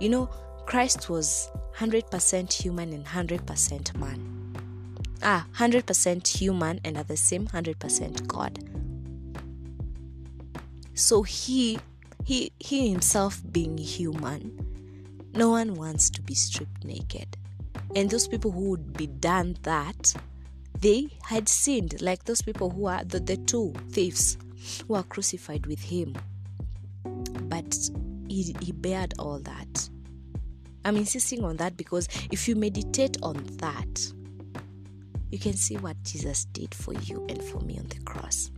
You 0.00 0.08
know, 0.08 0.26
Christ 0.66 1.08
was 1.08 1.50
100% 1.76 2.52
human 2.52 2.92
and 2.92 3.06
100% 3.06 3.96
man. 3.98 4.56
Ah, 5.22 5.46
100% 5.56 6.26
human 6.26 6.80
and 6.84 6.98
at 6.98 7.08
the 7.08 7.16
same 7.16 7.46
100% 7.46 8.26
God. 8.26 8.58
So 10.94 11.22
he 11.22 11.78
he 12.26 12.50
he 12.58 12.90
himself 12.90 13.40
being 13.52 13.78
human 13.78 14.58
no 15.32 15.50
one 15.50 15.74
wants 15.74 16.10
to 16.10 16.20
be 16.22 16.34
stripped 16.34 16.84
naked 16.84 17.36
and 17.94 18.10
those 18.10 18.26
people 18.26 18.50
who 18.50 18.70
would 18.70 18.92
be 18.94 19.06
done 19.06 19.56
that 19.62 20.12
they 20.80 21.08
had 21.22 21.48
sinned 21.48 22.00
like 22.02 22.24
those 22.24 22.42
people 22.42 22.68
who 22.70 22.86
are 22.86 23.04
the, 23.04 23.20
the 23.20 23.36
two 23.36 23.72
thieves 23.90 24.38
who 24.88 24.94
are 24.94 25.04
crucified 25.04 25.66
with 25.66 25.80
him 25.80 26.16
but 27.48 27.90
he, 28.42 28.56
he 28.60 28.72
bared 28.72 29.14
all 29.18 29.38
that 29.40 29.88
i'm 30.84 30.96
insisting 30.96 31.44
on 31.44 31.56
that 31.56 31.76
because 31.76 32.08
if 32.30 32.48
you 32.48 32.56
meditate 32.56 33.16
on 33.22 33.34
that 33.58 34.12
you 35.30 35.38
can 35.38 35.54
see 35.54 35.76
what 35.76 36.00
jesus 36.02 36.44
did 36.46 36.74
for 36.74 36.94
you 36.94 37.24
and 37.28 37.42
for 37.42 37.60
me 37.60 37.78
on 37.78 37.86
the 37.88 38.00
cross 38.00 38.50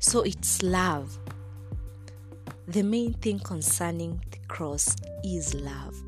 So 0.00 0.22
it's 0.22 0.62
love. 0.62 1.18
The 2.68 2.82
main 2.82 3.14
thing 3.14 3.40
concerning 3.40 4.22
the 4.30 4.38
cross 4.48 4.96
is 5.24 5.54
love. 5.54 6.02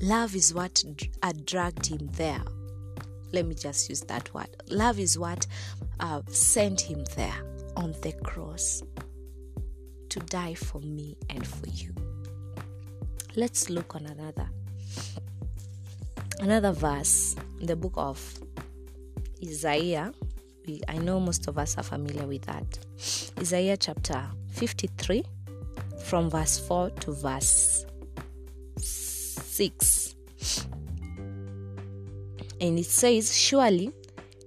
Love 0.00 0.34
is 0.34 0.54
what 0.54 0.82
had 1.22 1.44
dragged 1.44 1.86
him 1.86 2.08
there. 2.14 2.42
Let 3.32 3.46
me 3.46 3.54
just 3.54 3.88
use 3.88 4.00
that 4.02 4.32
word. 4.32 4.48
Love 4.68 4.98
is 4.98 5.18
what 5.18 5.46
uh, 6.00 6.22
sent 6.28 6.80
him 6.80 7.04
there 7.14 7.47
on 7.78 7.94
the 8.02 8.12
cross 8.24 8.82
to 10.10 10.20
die 10.20 10.54
for 10.54 10.80
me 10.80 11.16
and 11.30 11.46
for 11.46 11.68
you. 11.68 11.94
Let's 13.36 13.70
look 13.70 13.94
on 13.94 14.04
another 14.06 14.48
another 16.40 16.72
verse 16.72 17.34
in 17.60 17.66
the 17.66 17.76
book 17.76 17.94
of 17.96 18.20
Isaiah 19.42 20.12
I 20.86 20.98
know 20.98 21.18
most 21.18 21.48
of 21.48 21.56
us 21.56 21.78
are 21.78 21.82
familiar 21.82 22.26
with 22.26 22.42
that. 22.42 22.78
Isaiah 23.40 23.76
chapter 23.76 24.22
53, 24.50 25.24
from 26.04 26.28
verse 26.28 26.58
4 26.58 26.90
to 26.90 27.12
verse 27.12 27.86
6. 28.76 30.14
And 32.60 32.78
it 32.78 32.84
says, 32.84 33.34
Surely 33.34 33.92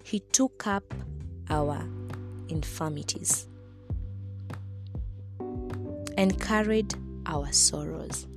he 0.03 0.19
took 0.19 0.67
up 0.67 0.83
our 1.49 1.83
infirmities 2.51 3.47
and 6.17 6.39
carried 6.39 6.93
our 7.25 7.51
sorrows. 7.51 8.27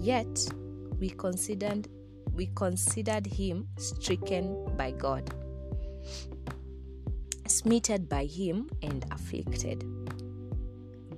Yet 0.00 0.48
we 0.98 1.10
considered 1.10 1.88
we 2.34 2.46
considered 2.54 3.26
him 3.26 3.68
stricken 3.78 4.76
by 4.76 4.92
God, 4.92 5.28
smitten 7.48 8.04
by 8.04 8.26
him, 8.26 8.70
and 8.80 9.04
afflicted. 9.10 9.84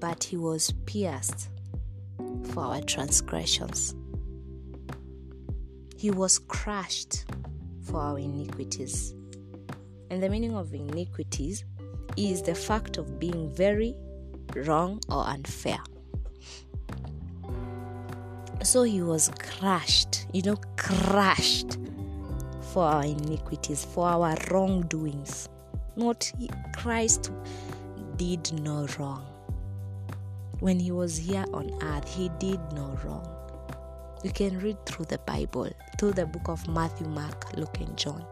But 0.00 0.24
he 0.24 0.38
was 0.38 0.72
pierced 0.86 1.50
for 2.52 2.64
our 2.64 2.80
transgressions, 2.80 3.94
he 5.96 6.10
was 6.10 6.38
crushed 6.38 7.26
for 7.82 8.00
our 8.00 8.18
iniquities. 8.18 9.14
And 10.10 10.22
the 10.22 10.28
meaning 10.28 10.56
of 10.56 10.74
iniquities 10.74 11.64
is 12.16 12.42
the 12.42 12.54
fact 12.54 12.98
of 12.98 13.18
being 13.18 13.48
very 13.54 13.94
wrong 14.54 15.00
or 15.08 15.24
unfair. 15.26 15.78
So 18.62 18.82
he 18.82 19.00
was 19.00 19.30
crushed, 19.38 20.26
you 20.32 20.42
know, 20.42 20.56
crushed 20.76 21.78
for 22.72 22.84
our 22.84 23.04
iniquities, 23.04 23.84
for 23.84 24.06
our 24.06 24.36
wrongdoings. 24.50 25.48
Not 25.96 26.30
Christ 26.76 27.30
did 28.16 28.52
no 28.62 28.86
wrong. 28.98 29.24
When 30.58 30.78
he 30.78 30.92
was 30.92 31.16
here 31.16 31.44
on 31.54 31.70
earth, 31.82 32.12
he 32.12 32.28
did 32.38 32.60
no 32.72 32.98
wrong. 33.02 33.26
You 34.22 34.30
can 34.30 34.58
read 34.58 34.84
through 34.84 35.06
the 35.06 35.18
Bible, 35.18 35.70
through 35.98 36.12
the 36.12 36.26
book 36.26 36.48
of 36.48 36.68
Matthew, 36.68 37.08
Mark, 37.08 37.56
Luke, 37.56 37.78
and 37.80 37.96
John. 37.96 38.26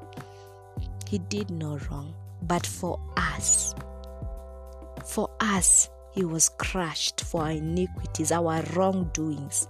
He 1.08 1.16
did 1.16 1.50
no 1.50 1.78
wrong. 1.90 2.14
But 2.42 2.66
for 2.66 3.00
us, 3.16 3.74
for 5.06 5.30
us, 5.40 5.88
he 6.12 6.22
was 6.22 6.50
crushed 6.58 7.22
for 7.22 7.44
our 7.44 7.52
iniquities, 7.52 8.30
our 8.30 8.62
wrongdoings. 8.74 9.68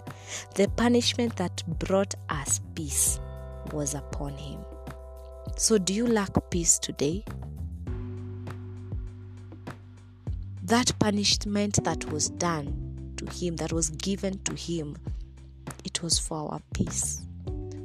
The 0.57 0.69
punishment 0.69 1.37
that 1.37 1.63
brought 1.79 2.17
us 2.29 2.61
peace 2.75 3.21
was 3.73 3.95
upon 3.95 4.33
him. 4.33 4.59
So, 5.57 5.79
do 5.79 5.95
you 5.95 6.09
lack 6.09 6.31
peace 6.51 6.77
today? 6.81 7.25
That 10.65 10.93
punishment 10.99 11.85
that 11.85 12.11
was 12.11 12.31
done 12.31 13.15
to 13.17 13.27
him, 13.33 13.57
that 13.57 13.73
was 13.73 13.91
given 13.91 14.41
to 14.41 14.55
him, 14.55 14.97
it 15.85 16.03
was 16.03 16.19
for 16.19 16.53
our 16.53 16.61
peace. 16.75 17.23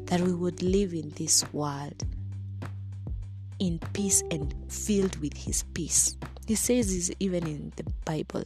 That 0.06 0.22
we 0.22 0.34
would 0.34 0.64
live 0.64 0.94
in 0.94 1.12
this 1.12 1.46
world 1.54 2.04
in 3.64 3.80
peace 3.94 4.22
and 4.30 4.54
filled 4.68 5.16
with 5.22 5.36
his 5.38 5.64
peace. 5.74 6.18
He 6.46 6.56
says 6.56 6.94
this 6.94 7.10
even 7.22 7.48
in 7.48 7.72
the 7.78 7.86
Bible. 8.04 8.44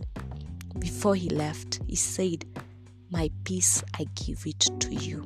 Before 0.78 1.16
he 1.16 1.28
left, 1.30 1.80
he 1.88 1.96
said, 1.96 2.46
My 3.10 3.32
peace 3.44 3.84
I 4.00 4.06
give 4.14 4.46
it 4.46 4.60
to 4.60 4.94
you. 4.94 5.24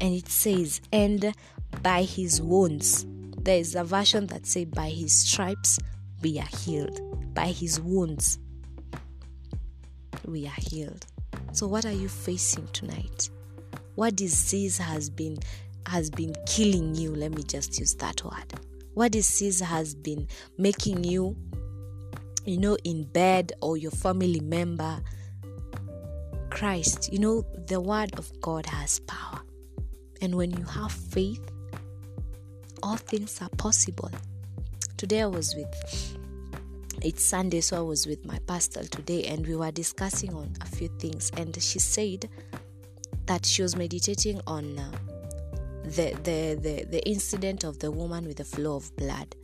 And 0.00 0.12
it 0.12 0.28
says, 0.28 0.80
And 0.92 1.32
by 1.82 2.02
his 2.02 2.42
wounds, 2.42 3.06
there 3.38 3.58
is 3.58 3.76
a 3.76 3.84
version 3.84 4.26
that 4.26 4.44
says, 4.44 4.64
By 4.64 4.90
his 4.90 5.14
stripes 5.14 5.78
we 6.20 6.40
are 6.40 6.56
healed. 6.64 7.00
By 7.32 7.46
his 7.46 7.80
wounds, 7.80 8.40
we 10.24 10.46
are 10.46 10.58
healed. 10.58 11.06
So 11.52 11.68
what 11.68 11.86
are 11.86 11.92
you 11.92 12.08
facing 12.08 12.66
tonight? 12.68 13.30
What 13.94 14.16
disease 14.16 14.78
has 14.78 15.08
been 15.08 15.38
has 15.86 16.10
been 16.10 16.34
killing 16.46 16.94
you? 16.94 17.14
Let 17.14 17.32
me 17.32 17.42
just 17.42 17.78
use 17.78 17.94
that 17.96 18.24
word. 18.24 18.54
What 18.94 19.12
disease 19.12 19.60
has 19.60 19.94
been 19.94 20.28
making 20.58 21.04
you 21.04 21.36
you 22.44 22.58
know 22.58 22.76
in 22.84 23.04
bed 23.04 23.52
or 23.62 23.76
your 23.76 23.90
family 23.90 24.40
member 24.40 25.00
Christ, 26.54 27.12
you 27.12 27.18
know, 27.18 27.44
the 27.66 27.80
word 27.80 28.16
of 28.16 28.30
God 28.40 28.64
has 28.66 29.00
power. 29.00 29.40
And 30.22 30.36
when 30.36 30.52
you 30.52 30.64
have 30.64 30.92
faith, 30.92 31.42
all 32.80 32.96
things 32.96 33.42
are 33.42 33.48
possible. 33.58 34.08
Today 34.96 35.22
I 35.22 35.26
was 35.26 35.56
with 35.56 36.16
it's 37.02 37.24
Sunday, 37.24 37.60
so 37.60 37.76
I 37.76 37.80
was 37.80 38.06
with 38.06 38.24
my 38.24 38.38
pastor 38.46 38.84
today, 38.84 39.24
and 39.24 39.44
we 39.46 39.56
were 39.56 39.72
discussing 39.72 40.32
on 40.32 40.52
a 40.60 40.66
few 40.66 40.86
things. 41.00 41.32
And 41.36 41.60
she 41.60 41.80
said 41.80 42.30
that 43.26 43.44
she 43.44 43.62
was 43.62 43.74
meditating 43.74 44.40
on 44.46 44.78
uh, 44.78 44.92
the, 45.84 46.16
the 46.22 46.58
the 46.60 46.84
the 46.90 47.06
incident 47.06 47.64
of 47.64 47.78
the 47.78 47.90
woman 47.90 48.26
with 48.26 48.38
the 48.38 48.44
flow 48.44 48.76
of 48.76 48.94
blood. 48.96 49.34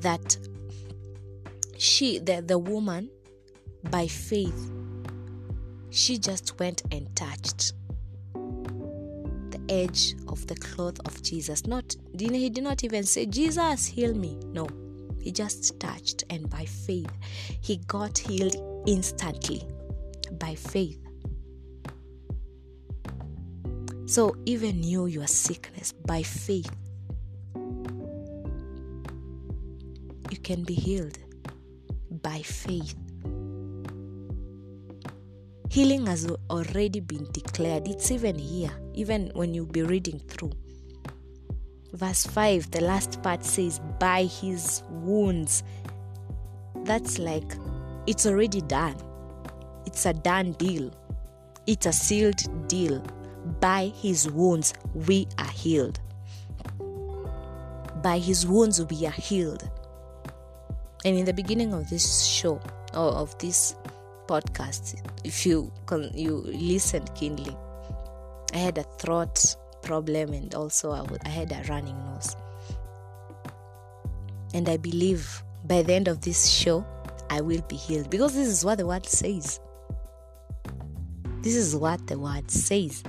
That 0.00 0.36
she, 1.78 2.18
the 2.18 2.42
the 2.42 2.58
woman, 2.58 3.10
by 3.90 4.06
faith, 4.06 4.70
she 5.90 6.18
just 6.18 6.58
went 6.58 6.82
and 6.92 7.14
touched 7.16 7.72
the 9.50 9.60
edge 9.68 10.14
of 10.28 10.46
the 10.46 10.54
cloth 10.56 11.00
of 11.06 11.22
Jesus. 11.22 11.66
Not 11.66 11.96
he 12.18 12.50
did 12.50 12.62
not 12.62 12.84
even 12.84 13.04
say, 13.04 13.26
Jesus, 13.26 13.86
heal 13.86 14.14
me. 14.14 14.38
No. 14.52 14.68
He 15.20 15.32
just 15.32 15.80
touched, 15.80 16.22
and 16.30 16.48
by 16.48 16.66
faith, 16.66 17.10
he 17.60 17.78
got 17.88 18.16
healed 18.16 18.56
instantly. 18.86 19.62
By 20.38 20.54
faith. 20.54 21.05
So, 24.06 24.36
even 24.46 24.84
you, 24.84 25.06
your 25.06 25.26
sickness, 25.26 25.92
by 25.92 26.22
faith, 26.22 26.70
you 30.30 30.38
can 30.44 30.62
be 30.62 30.74
healed. 30.74 31.18
By 32.22 32.42
faith. 32.42 32.94
Healing 35.70 36.06
has 36.06 36.30
already 36.48 37.00
been 37.00 37.26
declared. 37.32 37.88
It's 37.88 38.12
even 38.12 38.38
here, 38.38 38.70
even 38.94 39.32
when 39.34 39.52
you'll 39.54 39.66
be 39.66 39.82
reading 39.82 40.20
through. 40.28 40.52
Verse 41.92 42.24
5, 42.26 42.70
the 42.70 42.82
last 42.82 43.20
part 43.24 43.44
says, 43.44 43.80
By 43.98 44.22
his 44.24 44.84
wounds. 44.88 45.64
That's 46.84 47.18
like 47.18 47.56
it's 48.06 48.24
already 48.24 48.60
done. 48.60 48.96
It's 49.84 50.06
a 50.06 50.12
done 50.12 50.52
deal. 50.52 50.92
It's 51.66 51.86
a 51.86 51.92
sealed 51.92 52.68
deal. 52.68 53.02
By 53.60 53.92
his 53.94 54.30
wounds, 54.30 54.74
we 54.94 55.26
are 55.38 55.50
healed. 55.50 56.00
By 58.02 58.18
his 58.18 58.46
wounds, 58.46 58.84
we 58.84 59.06
are 59.06 59.10
healed. 59.10 59.68
And 61.04 61.16
in 61.16 61.24
the 61.24 61.32
beginning 61.32 61.72
of 61.72 61.88
this 61.88 62.24
show, 62.24 62.60
or 62.96 63.10
of 63.12 63.36
this 63.38 63.76
podcast 64.26 65.00
if 65.24 65.46
you 65.46 65.70
you 66.14 66.42
listen 66.46 67.04
keenly 67.14 67.56
i 68.54 68.58
had 68.58 68.78
a 68.78 68.82
throat 68.98 69.56
problem 69.82 70.32
and 70.32 70.54
also 70.54 70.90
I, 70.90 70.98
w- 70.98 71.20
I 71.24 71.28
had 71.28 71.52
a 71.52 71.62
running 71.68 71.96
nose 72.06 72.34
and 74.54 74.68
i 74.68 74.76
believe 74.76 75.42
by 75.64 75.82
the 75.82 75.94
end 75.94 76.08
of 76.08 76.22
this 76.22 76.48
show 76.48 76.84
i 77.30 77.40
will 77.40 77.62
be 77.62 77.76
healed 77.76 78.10
because 78.10 78.34
this 78.34 78.48
is 78.48 78.64
what 78.64 78.78
the 78.78 78.86
word 78.86 79.06
says 79.06 79.60
this 81.42 81.54
is 81.54 81.76
what 81.76 82.04
the 82.08 82.18
word 82.18 82.50
says 82.50 83.04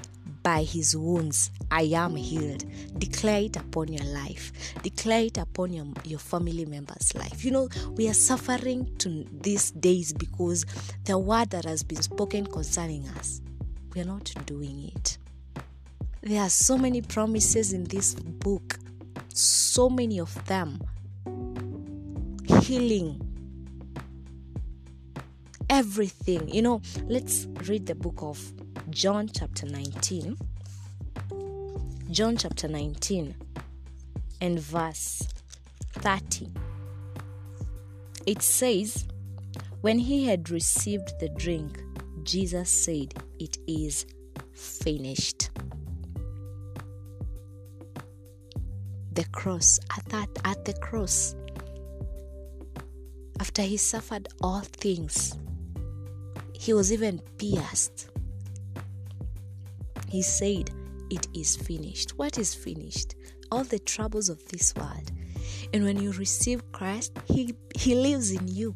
by 0.47 0.63
his 0.63 0.95
wounds 0.95 1.51
I 1.69 1.81
am 1.93 2.15
healed. 2.15 2.63
Declare 2.97 3.41
it 3.41 3.57
upon 3.57 3.89
your 3.89 4.05
life. 4.13 4.53
Declare 4.81 5.23
it 5.23 5.37
upon 5.37 5.73
your, 5.73 5.87
your 6.05 6.19
family 6.19 6.63
member's 6.63 7.13
life. 7.15 7.43
You 7.43 7.51
know, 7.51 7.67
we 7.97 8.07
are 8.07 8.13
suffering 8.13 8.89
to 8.99 9.25
these 9.41 9.71
days 9.71 10.13
because 10.13 10.65
the 11.03 11.17
word 11.17 11.49
that 11.49 11.65
has 11.65 11.83
been 11.83 12.01
spoken 12.01 12.45
concerning 12.45 13.05
us, 13.19 13.41
we 13.93 13.99
are 13.99 14.05
not 14.05 14.33
doing 14.45 14.89
it. 14.95 15.17
There 16.21 16.41
are 16.41 16.49
so 16.49 16.77
many 16.77 17.01
promises 17.01 17.73
in 17.73 17.83
this 17.83 18.15
book, 18.15 18.79
so 19.33 19.89
many 19.89 20.17
of 20.17 20.33
them. 20.45 20.79
Healing, 22.61 23.19
everything. 25.69 26.47
You 26.47 26.61
know, 26.61 26.81
let's 27.03 27.47
read 27.67 27.85
the 27.85 27.95
book 27.95 28.19
of 28.21 28.39
John 28.97 29.29
chapter 29.31 29.67
19. 29.67 30.35
John 32.09 32.35
chapter 32.35 32.67
19 32.67 33.35
and 34.41 34.59
verse 34.59 35.21
30. 35.93 36.49
It 38.25 38.41
says, 38.41 39.05
When 39.81 39.99
he 39.99 40.25
had 40.25 40.49
received 40.49 41.11
the 41.19 41.29
drink, 41.29 41.79
Jesus 42.23 42.71
said, 42.71 43.13
It 43.37 43.59
is 43.67 44.07
finished. 44.55 45.51
The 49.13 49.25
cross, 49.25 49.79
at 49.95 50.05
that 50.09 50.29
at 50.43 50.65
the 50.65 50.73
cross, 50.73 51.35
after 53.39 53.61
he 53.61 53.77
suffered 53.77 54.27
all 54.41 54.61
things, 54.61 55.37
he 56.53 56.73
was 56.73 56.91
even 56.91 57.19
pierced. 57.37 58.09
He 60.17 60.23
said, 60.23 60.71
It 61.11 61.27
is 61.35 61.55
finished. 61.55 62.17
What 62.17 62.39
is 62.39 62.55
finished? 62.55 63.13
All 63.51 63.63
the 63.63 63.77
troubles 63.77 64.29
of 64.29 64.43
this 64.47 64.73
world. 64.73 65.11
And 65.75 65.83
when 65.83 66.01
you 66.01 66.11
receive 66.13 66.71
Christ, 66.71 67.15
He, 67.27 67.53
he 67.77 67.93
lives 67.93 68.31
in 68.31 68.47
you. 68.47 68.75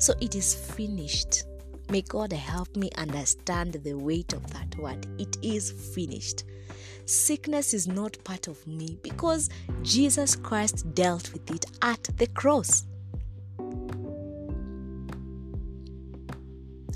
So 0.00 0.12
it 0.20 0.34
is 0.34 0.52
finished. 0.52 1.44
May 1.90 2.02
God 2.02 2.32
help 2.32 2.74
me 2.74 2.90
understand 2.98 3.74
the 3.74 3.94
weight 3.94 4.32
of 4.32 4.44
that 4.52 4.76
word. 4.80 5.06
It 5.20 5.36
is 5.42 5.70
finished. 5.70 6.42
Sickness 7.04 7.72
is 7.72 7.86
not 7.86 8.18
part 8.24 8.48
of 8.48 8.66
me 8.66 8.98
because 9.04 9.48
Jesus 9.84 10.34
Christ 10.34 10.92
dealt 10.92 11.32
with 11.32 11.48
it 11.52 11.66
at 11.82 12.02
the 12.16 12.26
cross. 12.26 12.84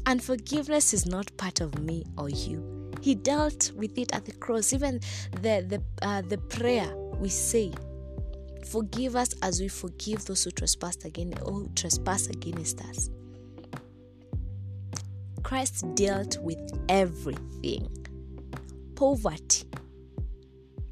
Unforgiveness 0.05 0.92
is 0.92 1.07
not 1.07 1.31
part 1.37 1.61
of 1.61 1.79
me 1.79 2.05
or 2.18 2.29
you. 2.29 2.73
He 3.04 3.14
dealt 3.14 3.70
with 3.76 3.98
it 3.98 4.14
at 4.14 4.24
the 4.24 4.32
cross. 4.32 4.72
Even 4.72 4.98
the 5.42 5.60
the 5.68 5.82
uh, 6.00 6.22
the 6.22 6.38
prayer 6.38 6.90
we 7.20 7.28
say, 7.28 7.70
"Forgive 8.64 9.14
us 9.14 9.34
as 9.42 9.60
we 9.60 9.68
forgive 9.68 10.24
those 10.24 10.44
who 10.44 10.50
trespass 10.50 10.96
against 11.04 11.36
who 11.40 11.68
trespass 11.74 12.28
against 12.28 12.80
us." 12.80 13.10
Christ 15.42 15.84
dealt 15.94 16.38
with 16.38 16.62
everything. 16.88 17.90
Poverty. 18.94 19.64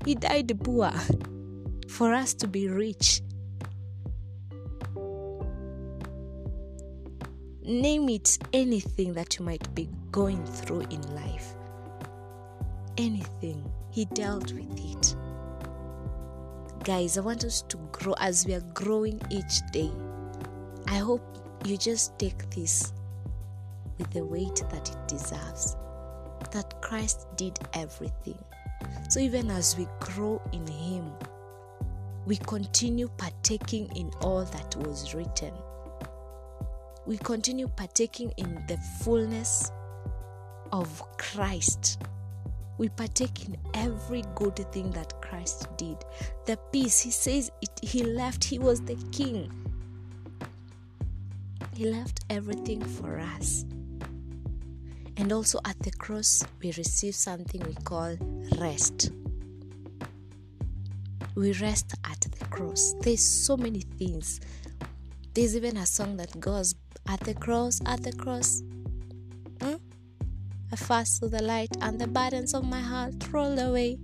He 0.05 0.14
died 0.14 0.53
poor 0.62 0.92
for 1.88 2.12
us 2.12 2.35
to 2.35 2.46
be 2.46 2.68
rich. 2.68 3.22
Name 7.64 8.11
it 8.11 8.37
anything 8.53 9.14
that 9.14 9.38
you 9.38 9.46
might 9.46 9.75
be 9.75 9.88
going 10.11 10.44
through 10.44 10.83
in 10.90 11.01
life. 11.14 11.55
Anything. 12.99 13.65
He 13.91 14.05
dealt 14.07 14.53
with 14.53 14.79
it. 14.79 15.17
Guys, 16.85 17.17
I 17.17 17.21
want 17.21 17.45
us 17.45 17.63
to 17.69 17.77
grow 17.93 18.15
as 18.19 18.47
we 18.47 18.55
are 18.55 18.65
growing 18.75 19.21
each 19.31 19.61
day. 19.71 19.91
I 20.89 20.99
hope 20.99 21.23
you 21.65 21.77
just 21.77 22.19
take 22.19 22.51
this 22.51 22.93
with 23.99 24.11
the 24.11 24.25
weight 24.25 24.63
that 24.71 24.91
it 24.91 25.09
deserves. 25.09 25.77
That 26.51 26.81
Christ 26.83 27.29
did 27.37 27.59
everything. 27.75 28.39
So 29.09 29.21
even 29.21 29.51
as 29.51 29.77
we 29.79 29.87
grow 30.01 30.43
in 30.53 30.67
Him, 30.67 31.13
we 32.27 32.37
continue 32.37 33.09
partaking 33.17 33.91
in 33.97 34.11
all 34.21 34.45
that 34.45 34.77
was 34.77 35.15
written. 35.15 35.53
We 37.07 37.17
continue 37.19 37.69
partaking 37.69 38.33
in 38.37 38.65
the 38.69 38.77
fullness 39.03 39.71
of 40.73 41.03
Christ. 41.19 42.03
We 42.79 42.89
partake 42.89 43.47
in 43.47 43.57
every 43.75 44.25
good 44.35 44.57
thing 44.73 44.91
that 44.93 45.21
Christ 45.21 45.69
did. 45.77 45.97
The 46.47 46.57
peace, 46.73 47.01
He 47.01 47.11
says, 47.11 47.51
it, 47.61 47.71
He 47.83 48.03
left, 48.03 48.45
He 48.45 48.59
was 48.59 48.81
the 48.81 48.97
King. 49.13 49.51
He 51.75 51.91
left 51.91 52.21
everything 52.31 52.83
for 52.83 53.19
us. 53.19 53.65
And 55.17 55.33
also 55.33 55.61
at 55.65 55.79
the 55.81 55.93
cross, 55.93 56.43
we 56.63 56.73
receive 56.73 57.15
something 57.15 57.61
we 57.67 57.75
call 57.85 58.17
rest. 58.59 59.11
we 61.35 61.53
rest 61.55 61.95
at 62.05 62.21
the 62.21 62.45
cross. 62.47 62.95
There's 63.01 63.23
so 63.23 63.57
many 63.57 63.81
things. 63.81 64.41
There's 65.35 65.57
even 65.57 65.77
a 65.77 65.87
song 65.87 66.17
that 66.19 66.39
goes, 66.41 66.75
At 67.09 67.21
the 67.21 67.35
cross, 67.35 67.81
at 67.87 68.03
the 68.03 68.13
cross. 68.13 68.63
I 70.73 70.77
fast 70.77 71.21
to 71.21 71.29
the 71.29 71.43
light, 71.43 71.77
and 71.83 72.01
the 72.01 72.07
burdens 72.07 72.55
of 72.55 72.65
my 72.65 72.81
heart 72.81 73.31
rolled 73.31 73.59
away. 73.59 73.99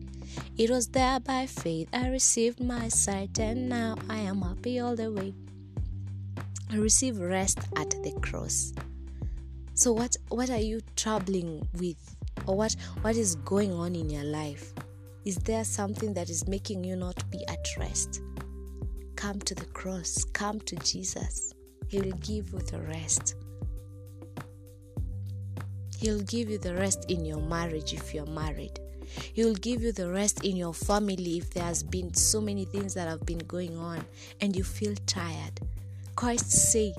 It 0.58 0.68
was 0.68 0.88
there 0.88 1.18
by 1.18 1.46
faith 1.46 1.88
I 1.94 2.08
received 2.08 2.60
my 2.60 2.88
sight, 2.88 3.38
and 3.38 3.70
now 3.70 3.96
I 4.10 4.18
am 4.18 4.42
happy 4.42 4.78
all 4.78 4.94
the 4.94 5.10
way. 5.10 5.32
I 6.70 6.76
receive 6.76 7.18
rest 7.18 7.58
at 7.76 7.88
the 8.02 8.12
cross. 8.20 8.74
So 9.72 9.92
what 9.92 10.14
what 10.28 10.50
are 10.50 10.60
you 10.60 10.82
troubling 10.94 11.66
with? 11.78 12.16
Or 12.46 12.54
what 12.54 12.76
what 13.00 13.16
is 13.16 13.36
going 13.36 13.72
on 13.72 13.96
in 13.96 14.10
your 14.10 14.24
life? 14.24 14.74
Is 15.24 15.36
there 15.36 15.64
something 15.64 16.12
that 16.12 16.28
is 16.28 16.46
making 16.46 16.84
you 16.84 16.96
not 16.96 17.30
be 17.30 17.46
at 17.48 17.66
rest? 17.78 18.20
Come 19.16 19.40
to 19.40 19.54
the 19.54 19.66
cross, 19.66 20.22
come 20.34 20.60
to 20.60 20.76
Jesus. 20.76 21.54
He 21.86 21.98
will 22.00 22.16
give 22.18 22.52
you 22.52 22.58
the 22.58 22.80
rest. 22.82 23.36
He'll 25.98 26.20
give 26.20 26.48
you 26.48 26.58
the 26.58 26.76
rest 26.76 27.06
in 27.10 27.24
your 27.24 27.40
marriage 27.40 27.92
if 27.92 28.14
you're 28.14 28.24
married. 28.26 28.78
He 29.32 29.44
will 29.44 29.56
give 29.56 29.82
you 29.82 29.90
the 29.90 30.08
rest 30.08 30.44
in 30.44 30.56
your 30.56 30.72
family 30.72 31.38
if 31.38 31.50
there 31.50 31.64
has 31.64 31.82
been 31.82 32.14
so 32.14 32.40
many 32.40 32.64
things 32.66 32.94
that 32.94 33.08
have 33.08 33.26
been 33.26 33.38
going 33.38 33.76
on 33.76 34.04
and 34.40 34.54
you 34.54 34.62
feel 34.62 34.94
tired. 35.06 35.60
Christ 36.14 36.52
say 36.52 36.94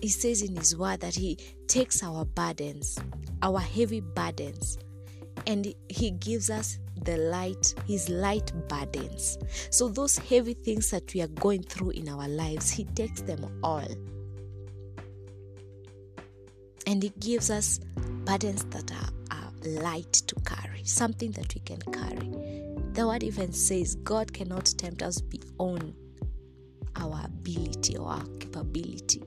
he 0.00 0.08
says 0.08 0.42
in 0.42 0.56
his 0.56 0.76
word 0.76 1.00
that 1.00 1.14
he 1.14 1.38
takes 1.68 2.02
our 2.02 2.24
burdens, 2.24 2.98
our 3.42 3.60
heavy 3.60 4.00
burdens, 4.00 4.78
and 5.46 5.72
he 5.88 6.10
gives 6.10 6.50
us 6.50 6.80
the 7.04 7.16
light, 7.16 7.74
his 7.86 8.08
light 8.08 8.52
burdens. 8.68 9.38
So 9.70 9.88
those 9.88 10.18
heavy 10.18 10.54
things 10.54 10.90
that 10.90 11.14
we 11.14 11.22
are 11.22 11.28
going 11.28 11.62
through 11.62 11.90
in 11.90 12.08
our 12.08 12.26
lives, 12.26 12.70
he 12.70 12.84
takes 12.84 13.20
them 13.20 13.60
all. 13.62 13.86
And 16.88 17.04
it 17.04 17.20
gives 17.20 17.50
us 17.50 17.80
burdens 18.24 18.64
that 18.70 18.90
are, 18.92 19.36
are 19.36 19.82
light 19.82 20.10
to 20.10 20.34
carry, 20.36 20.82
something 20.84 21.32
that 21.32 21.54
we 21.54 21.60
can 21.60 21.82
carry. 21.92 22.30
The 22.94 23.06
word 23.06 23.22
even 23.22 23.52
says 23.52 23.96
God 23.96 24.32
cannot 24.32 24.72
tempt 24.78 25.02
us 25.02 25.20
beyond 25.20 25.94
our 26.96 27.26
ability 27.26 27.98
or 27.98 28.08
our 28.08 28.24
capability. 28.40 29.22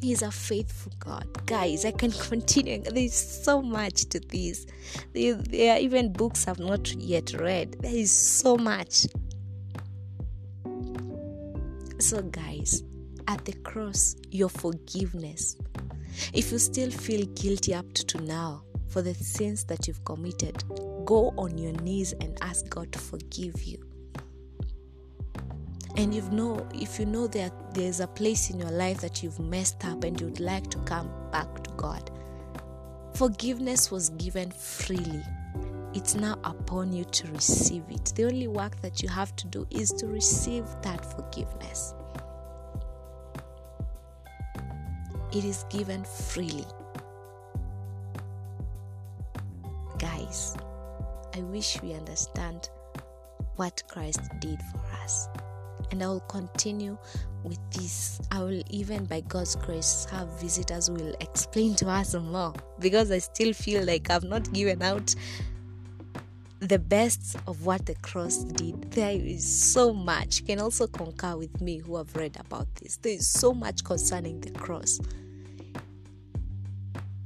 He's 0.00 0.22
a 0.22 0.30
faithful 0.30 0.92
God. 1.00 1.26
Guys, 1.46 1.84
I 1.84 1.90
can 1.90 2.12
continue. 2.30 2.80
There's 2.80 3.12
so 3.12 3.60
much 3.60 4.04
to 4.10 4.20
this. 4.20 4.66
There, 5.14 5.34
there 5.34 5.74
are 5.74 5.80
even 5.80 6.12
books 6.12 6.46
I've 6.46 6.60
not 6.60 6.94
yet 6.94 7.32
read. 7.32 7.72
There 7.80 7.92
is 7.92 8.12
so 8.12 8.56
much. 8.56 9.06
So, 11.98 12.22
guys, 12.22 12.84
at 13.26 13.44
the 13.44 13.54
cross, 13.64 14.14
your 14.30 14.48
forgiveness. 14.48 15.56
If 16.32 16.52
you 16.52 16.58
still 16.58 16.90
feel 16.90 17.26
guilty 17.34 17.74
up 17.74 17.92
to 17.94 18.20
now 18.22 18.62
for 18.88 19.02
the 19.02 19.14
sins 19.14 19.64
that 19.64 19.86
you've 19.86 20.04
committed, 20.04 20.62
go 21.04 21.34
on 21.36 21.58
your 21.58 21.72
knees 21.72 22.12
and 22.20 22.36
ask 22.40 22.68
God 22.68 22.92
to 22.92 22.98
forgive 22.98 23.62
you. 23.62 23.82
And 25.96 26.14
if 26.14 26.98
you 26.98 27.06
know 27.06 27.26
that 27.28 27.74
there's 27.74 28.00
a 28.00 28.06
place 28.06 28.50
in 28.50 28.58
your 28.58 28.70
life 28.70 29.00
that 29.00 29.22
you've 29.22 29.40
messed 29.40 29.84
up 29.84 30.04
and 30.04 30.20
you'd 30.20 30.40
like 30.40 30.68
to 30.70 30.78
come 30.80 31.10
back 31.30 31.64
to 31.64 31.70
god 31.76 32.10
forgiveness 33.16 33.90
was 33.90 34.10
given 34.10 34.50
freely. 34.50 35.22
It's 35.94 36.14
now 36.14 36.38
upon 36.44 36.92
you 36.92 37.04
to 37.04 37.32
receive 37.32 37.84
it. 37.88 38.12
The 38.14 38.26
only 38.26 38.46
work 38.46 38.78
that 38.82 39.02
you 39.02 39.08
have 39.08 39.34
to 39.36 39.46
do 39.46 39.66
is 39.70 39.90
to 39.92 40.06
receive 40.06 40.66
that 40.82 41.02
forgiveness 41.16 41.94
it 45.36 45.44
is 45.44 45.64
given 45.70 46.04
freely 46.04 46.66
guys 49.98 50.56
i 51.34 51.40
wish 51.40 51.80
we 51.82 51.92
understand 51.92 52.70
what 53.56 53.82
christ 53.88 54.20
did 54.40 54.60
for 54.72 54.80
us 55.02 55.28
and 55.90 56.02
I 56.02 56.08
will 56.08 56.20
continue 56.20 56.98
with 57.44 57.58
this. 57.70 58.20
I 58.30 58.40
will 58.40 58.62
even 58.70 59.04
by 59.04 59.20
God's 59.20 59.56
grace 59.56 60.06
have 60.10 60.28
visitors 60.40 60.88
who 60.88 60.94
will 60.94 61.14
explain 61.20 61.74
to 61.76 61.88
us 61.88 62.14
more 62.14 62.52
because 62.80 63.10
I 63.10 63.18
still 63.18 63.52
feel 63.52 63.84
like 63.84 64.10
I've 64.10 64.24
not 64.24 64.52
given 64.52 64.82
out 64.82 65.14
the 66.60 66.78
best 66.78 67.36
of 67.46 67.66
what 67.66 67.86
the 67.86 67.94
cross 67.96 68.38
did. 68.38 68.90
There 68.92 69.12
is 69.12 69.72
so 69.72 69.92
much. 69.92 70.40
You 70.40 70.46
can 70.46 70.60
also 70.60 70.86
concur 70.86 71.36
with 71.36 71.60
me 71.60 71.78
who 71.78 71.96
have 71.96 72.14
read 72.16 72.36
about 72.40 72.74
this. 72.76 72.96
There 72.96 73.12
is 73.12 73.28
so 73.28 73.52
much 73.52 73.84
concerning 73.84 74.40
the 74.40 74.50
cross. 74.50 74.98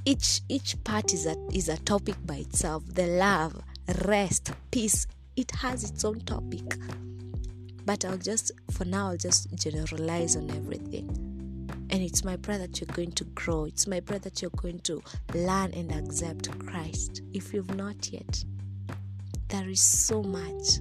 Each 0.05 0.41
each 0.49 0.83
part 0.85 1.13
is 1.13 1.27
a 1.27 1.37
is 1.53 1.69
a 1.69 1.77
topic 1.79 2.17
by 2.25 2.37
itself. 2.37 2.85
The 2.87 3.07
love, 3.07 3.61
rest, 4.05 4.53
peace. 4.71 5.07
It 5.37 5.51
has 5.53 5.85
its 5.85 6.05
own 6.05 6.21
topic 6.21 6.75
but 7.91 8.05
I'll 8.05 8.19
just, 8.19 8.53
for 8.71 8.85
now, 8.85 9.09
I'll 9.09 9.17
just 9.17 9.53
generalize 9.55 10.37
on 10.37 10.49
everything. 10.51 11.09
And 11.91 12.03
it's 12.03 12.25
my 12.25 12.37
prayer 12.37 12.59
that 12.59 12.81
you're 12.81 12.95
going 12.95 13.11
to 13.13 13.25
grow. 13.25 13.65
It's 13.65 13.89
my 13.89 13.99
prayer 13.99 14.21
that 14.21 14.41
you're 14.41 14.53
going 14.53 14.79
to 14.81 15.03
learn 15.35 15.73
and 15.73 15.91
accept 15.93 16.57
Christ. 16.61 17.23
If 17.33 17.53
you've 17.53 17.75
not 17.75 18.13
yet, 18.13 18.45
there 19.49 19.69
is 19.69 19.81
so 19.81 20.23
much. 20.23 20.79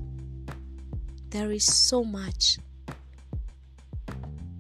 There 1.31 1.51
is 1.51 1.63
so 1.63 2.03
much 2.03 2.59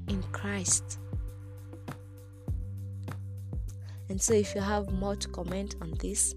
in 0.07 0.23
Christ. 0.31 0.97
And 4.09 4.21
so, 4.21 4.33
if 4.33 4.55
you 4.55 4.61
have 4.61 4.91
more 4.91 5.15
to 5.15 5.27
comment 5.29 5.75
on 5.81 5.93
this, 5.99 6.35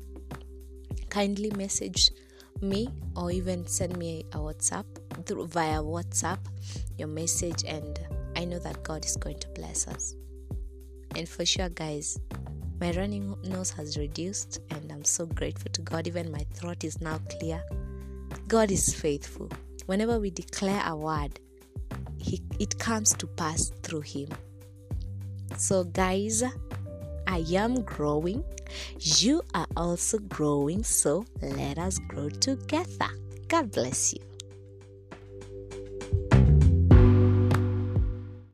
kindly 1.09 1.51
message 1.57 2.11
me 2.61 2.89
or 3.17 3.31
even 3.31 3.67
send 3.67 3.97
me 3.97 4.25
a 4.33 4.39
WhatsApp 4.39 4.85
through 5.27 5.47
via 5.47 5.79
WhatsApp 5.79 6.39
your 6.99 7.09
message, 7.09 7.65
and 7.67 7.99
I 8.37 8.45
know 8.45 8.59
that 8.61 8.83
God 8.83 9.05
is 9.05 9.17
going 9.17 9.39
to 9.41 9.49
bless 9.49 9.89
us. 9.89 10.15
And 11.17 11.29
for 11.29 11.45
sure, 11.45 11.69
guys, 11.69 12.19
my 12.81 12.93
running 12.93 13.37
nose 13.45 13.71
has 13.71 13.97
reduced, 13.97 14.61
and 14.71 14.93
I'm 14.93 15.05
so 15.05 15.27
grateful 15.27 15.71
to 15.73 15.83
God. 15.83 16.07
Even 16.07 16.31
my 16.31 16.47
throat 16.55 16.85
is 16.85 17.01
now 17.01 17.19
clear. 17.31 17.63
God 18.49 18.71
is 18.71 18.95
faithful. 18.95 19.51
Whenever 19.87 20.21
we 20.21 20.31
declare 20.31 20.83
a 20.87 20.95
word, 20.95 21.41
he, 22.19 22.41
it 22.59 22.79
comes 22.79 23.15
to 23.15 23.27
pass 23.27 23.71
through 23.83 24.03
Him. 24.03 24.29
So, 25.57 25.85
guys, 25.85 26.43
I 27.33 27.42
am 27.57 27.81
growing. 27.81 28.45
You 29.01 29.40
are 29.55 29.66
also 29.75 30.18
growing. 30.18 30.85
So, 30.85 31.25
let 31.40 31.79
us 31.79 31.99
grow 32.09 32.29
together. 32.29 33.09
God 33.49 33.73
bless 33.73 34.12
you. 34.12 34.32